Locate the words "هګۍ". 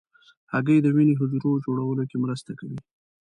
0.53-0.77